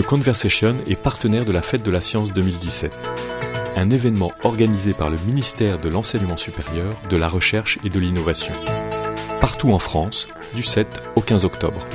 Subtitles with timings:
[0.00, 2.96] The Conversation est partenaire de la Fête de la Science 2017,
[3.76, 8.54] un événement organisé par le ministère de l'Enseignement supérieur, de la Recherche et de l'Innovation,
[9.42, 11.86] partout en France, du 7 au 15 octobre.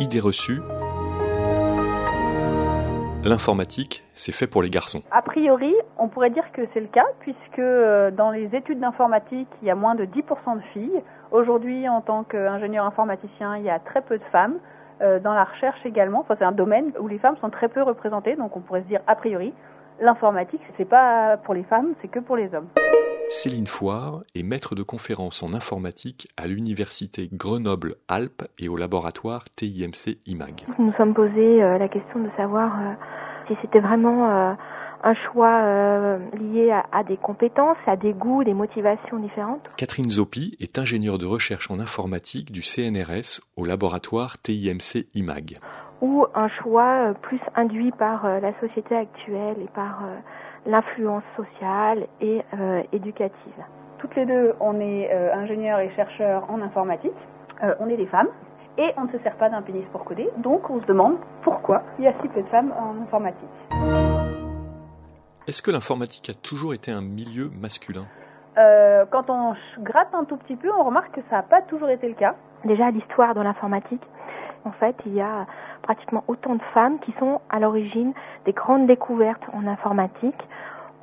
[0.00, 0.60] Idée reçue
[3.22, 5.04] L'informatique, c'est fait pour les garçons.
[5.38, 9.46] A priori, on pourrait dire que c'est le cas, puisque euh, dans les études d'informatique,
[9.62, 11.00] il y a moins de 10% de filles.
[11.30, 14.56] Aujourd'hui, en tant qu'ingénieur informaticien, il y a très peu de femmes.
[15.00, 17.82] Euh, dans la recherche également, enfin, c'est un domaine où les femmes sont très peu
[17.82, 19.52] représentées, donc on pourrait se dire a priori,
[20.00, 22.66] l'informatique, c'est pas pour les femmes, c'est que pour les hommes.
[23.30, 30.18] Céline Foire est maître de conférences en informatique à l'université Grenoble-Alpes et au laboratoire TIMC
[30.26, 30.64] IMAG.
[30.80, 32.72] Nous nous sommes posé euh, la question de savoir
[33.46, 34.52] si c'était vraiment euh,
[35.02, 39.68] un choix euh, lié à, des compétences, à des goûts, des motivations différentes.
[39.76, 45.58] Catherine Zoppi est ingénieure de recherche en informatique du CNRS au laboratoire TIMC IMAG.
[46.00, 50.04] Ou un choix euh, plus induit par la société actuelle et par
[50.66, 52.42] l'influence sociale et
[52.92, 53.32] éducative.
[53.98, 57.12] Toutes les deux, on est ingénieurs et chercheurs en informatique.
[57.80, 58.28] on est des femmes
[58.76, 60.28] et on ne se sert pas d'un pénis pour coder.
[60.38, 63.48] Donc on se demande pourquoi il y a si peu de femmes en informatique.
[65.48, 68.04] Est-ce que l'informatique a toujours été un milieu masculin?
[68.58, 71.88] Euh, Quand on gratte un tout petit peu, on remarque que ça n'a pas toujours
[71.88, 72.34] été le cas.
[72.66, 74.02] Déjà, l'histoire de l'informatique,
[74.66, 75.46] en fait, il y a
[75.80, 78.12] pratiquement autant de femmes qui sont à l'origine
[78.44, 80.36] des grandes découvertes en informatique.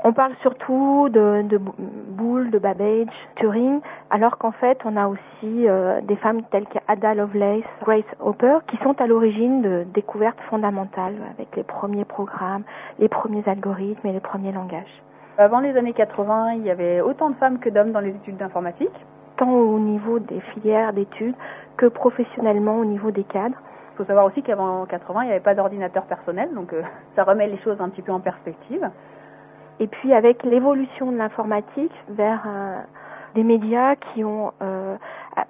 [0.08, 5.68] On parle surtout de, de Boole, de Babbage, Turing, alors qu'en fait, on a aussi
[5.68, 11.16] euh, des femmes telles qu'Ada Lovelace, Grace Hopper, qui sont à l'origine de découvertes fondamentales
[11.34, 12.62] avec les premiers programmes,
[13.00, 15.02] les premiers algorithmes et les premiers langages.
[15.40, 18.38] Avant les années 80, il y avait autant de femmes que d'hommes dans les études
[18.38, 18.94] d'informatique.
[19.38, 21.34] Tant au niveau des filières d'études
[21.78, 23.58] que professionnellement au niveau des cadres.
[23.94, 26.84] Il faut savoir aussi qu'avant 80, il n'y avait pas d'ordinateur personnel, donc euh,
[27.16, 28.88] ça remet les choses un petit peu en perspective.
[29.80, 32.80] Et puis avec l'évolution de l'informatique vers euh,
[33.36, 34.96] des médias qui ont euh,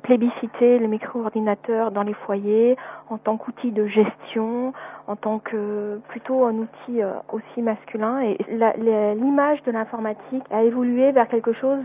[0.01, 2.75] plébiscité le micro-ordinateur dans les foyers
[3.09, 4.73] en tant qu'outil de gestion,
[5.07, 8.21] en tant que plutôt un outil euh, aussi masculin.
[8.21, 11.83] Et l'image de l'informatique a évolué vers quelque chose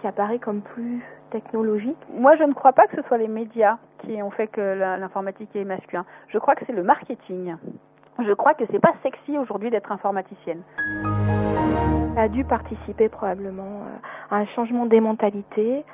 [0.00, 1.00] qui apparaît comme plus
[1.30, 1.98] technologique.
[2.12, 4.60] Moi, je ne crois pas que ce soit les médias qui ont fait que
[4.98, 6.04] l'informatique est masculin.
[6.28, 7.54] Je crois que c'est le marketing.
[8.18, 10.62] Je crois que c'est pas sexy aujourd'hui d'être informaticienne
[12.18, 15.84] a dû participer probablement euh, à un changement des mentalités,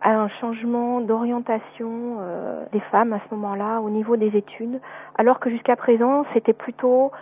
[0.00, 4.80] à un changement d'orientation euh, des femmes à ce moment-là au niveau des études,
[5.16, 7.12] alors que jusqu'à présent c'était plutôt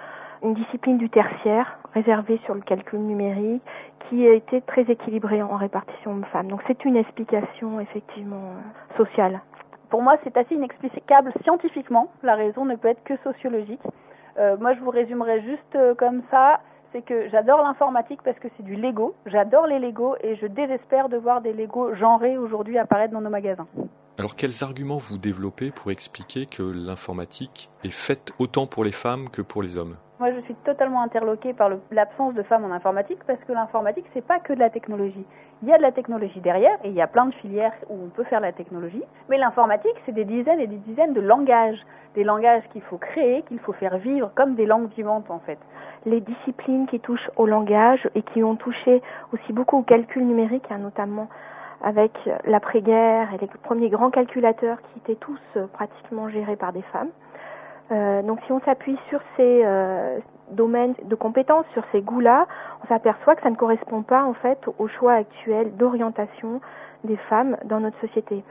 [0.43, 3.63] une discipline du tertiaire réservée sur le calcul numérique
[4.09, 6.47] qui a été très équilibrée en répartition hommes-femmes.
[6.47, 9.41] Donc c'est une explication effectivement euh, sociale.
[9.91, 12.13] Pour moi, c'est assez inexplicable scientifiquement.
[12.23, 13.81] La raison ne peut être que sociologique.
[14.61, 16.61] moi, je vous résumerai juste comme ça
[16.93, 19.15] c'est que j'adore l'informatique parce que c'est du Lego.
[19.27, 23.31] J'adore les Lego et je désespère de voir des Lego genrés aujourd'hui apparaître dans nos
[23.31, 23.67] magasins.
[24.19, 29.29] Alors quels arguments vous développez pour expliquer que l'informatique est faite autant pour les femmes
[29.31, 29.97] que pour les hommes?
[30.19, 34.27] Moi, je suis totalement interloquée par l'absence de femmes en informatique parce que l'informatique, c'est
[34.27, 35.25] pas que de la technologie.
[35.63, 37.95] Il y a de la technologie derrière et il y a plein de filières où
[38.05, 39.05] on peut faire la technologie.
[39.29, 41.79] Mais l'informatique, c'est des dizaines et des dizaines de langages.
[42.17, 45.59] Des langages qu'il faut créer, qu'il faut faire vivre comme des langues vivantes, en fait.
[46.07, 50.65] Les disciplines qui touchent au langage et qui ont touché aussi beaucoup au calcul numérique,
[50.71, 51.29] hein, notamment
[51.83, 52.13] avec
[52.45, 57.11] l'après-guerre et les premiers grands calculateurs qui étaient tous euh, pratiquement gérés par des femmes.
[57.91, 60.19] Euh, donc si on s'appuie sur ces euh,
[60.51, 62.47] domaines de compétences, sur ces goûts-là,
[62.83, 66.61] on s'aperçoit que ça ne correspond pas en fait au choix actuel d'orientation
[67.05, 68.43] des femmes dans notre société.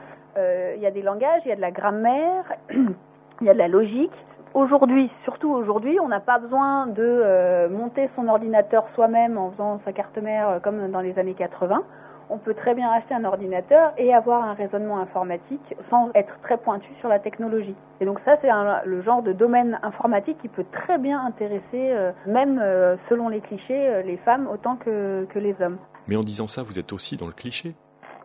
[0.76, 3.58] Il y a des langages, il y a de la grammaire, il y a de
[3.58, 4.12] la logique.
[4.58, 9.92] Aujourd'hui, surtout aujourd'hui, on n'a pas besoin de monter son ordinateur soi-même en faisant sa
[9.92, 11.82] carte mère comme dans les années 80
[12.30, 16.58] on peut très bien acheter un ordinateur et avoir un raisonnement informatique sans être très
[16.58, 17.74] pointu sur la technologie.
[18.00, 18.50] Et donc ça, c'est
[18.84, 23.40] le genre de domaine informatique qui peut très bien intéresser, euh, même euh, selon les
[23.40, 25.78] clichés, euh, les femmes autant que les hommes.
[26.06, 27.74] Mais en disant ça, vous êtes aussi dans le cliché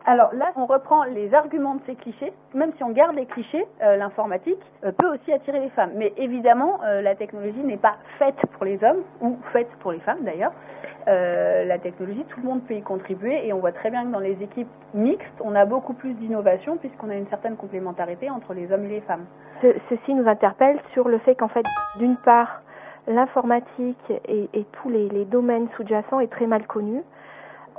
[0.06, 2.32] alors là, on reprend les arguments de ces clichés.
[2.52, 4.60] Même si on garde les clichés, l'informatique
[4.98, 5.92] peut aussi attirer les femmes.
[5.96, 10.20] Mais évidemment, la technologie n'est pas faite pour les hommes, ou faite pour les femmes
[10.20, 10.52] d'ailleurs.
[11.06, 14.10] Euh, la technologie, tout le monde peut y contribuer et on voit très bien que
[14.10, 18.54] dans les équipes mixtes, on a beaucoup plus d'innovation puisqu'on a une certaine complémentarité entre
[18.54, 19.24] les hommes et les femmes.
[19.62, 21.66] ceci nous interpelle sur le fait qu'en fait,
[21.98, 22.62] d'une part,
[23.06, 27.02] l'informatique et, tous les, domaines sous-jacents est très mal connu.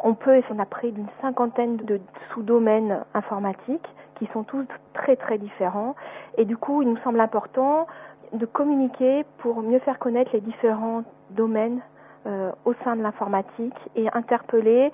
[0.04, 2.00] On peut, on a près d'une cinquantaine de
[2.32, 5.96] sous-domaines informatiques qui sont tous très très différents.
[6.38, 7.88] Et du coup, il nous semble important
[8.34, 11.82] de communiquer pour mieux faire connaître les différents domaines
[12.28, 14.92] euh, au sein de l'informatique et interpeller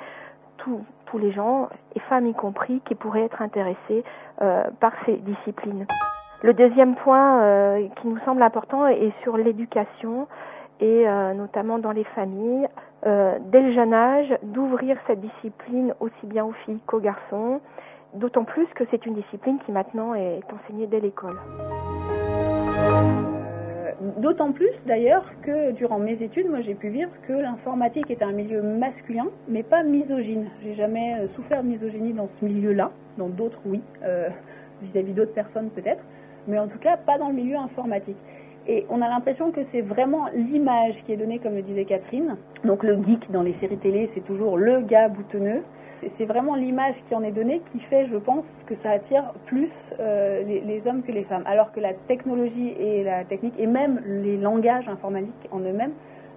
[0.57, 4.03] tous les gens, et femmes y compris, qui pourraient être intéressés
[4.41, 5.85] euh, par ces disciplines.
[6.41, 10.27] Le deuxième point euh, qui nous semble important est sur l'éducation
[10.81, 11.05] et
[11.35, 12.67] notamment dans les familles,
[13.03, 17.61] dès le jeune âge, d'ouvrir cette discipline aussi bien aux filles qu'aux garçons,
[18.15, 21.37] d'autant plus que c'est une discipline qui maintenant est enseignée dès l'école.
[24.17, 28.31] D'autant plus d'ailleurs que durant mes études, moi j'ai pu dire que l'informatique est un
[28.31, 30.47] milieu masculin, mais pas misogyne.
[30.63, 32.89] J'ai jamais euh, souffert de misogynie dans ce milieu-là,
[33.19, 34.29] dans d'autres oui, euh,
[34.81, 36.03] vis-à-vis d'autres personnes peut-être,
[36.47, 38.17] mais en tout cas pas dans le milieu informatique.
[38.67, 42.37] Et on a l'impression que c'est vraiment l'image qui est donnée, comme le disait Catherine.
[42.63, 45.63] Donc le geek dans les séries télé, c'est toujours le gars boutonneux
[46.17, 49.69] c'est vraiment l'image qui en est donnée qui fait, je pense, que ça attire plus
[49.99, 51.43] euh, les, hommes que les femmes.
[51.45, 55.93] Alors que la technologie et la technique, et même les langages informatiques en eux-mêmes,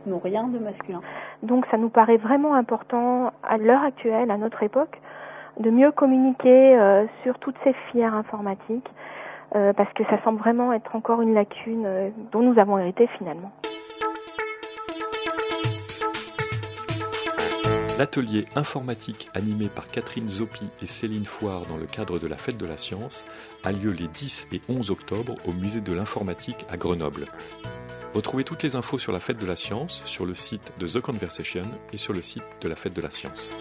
[0.06, 1.00] n'ont rien de masculin.
[1.42, 5.00] Donc ça nous paraît vraiment important à l'heure actuelle, à notre époque,
[5.58, 8.90] de mieux communiquer euh, sur toutes ces filières informatiques,
[9.54, 11.86] euh, parce que ça semble vraiment être encore une lacune
[12.32, 13.52] dont nous avons hérité finalement.
[17.96, 22.56] L'atelier informatique animé par Catherine Zoppi et Céline Foire dans le cadre de la Fête
[22.56, 23.24] de la Science
[23.62, 27.28] a lieu les 10 et 11 octobre au Musée de l'Informatique à Grenoble.
[28.12, 31.00] Retrouvez toutes les infos sur la Fête de la Science sur le site de The
[31.00, 33.52] Conversation et sur le site de la Fête de la Science.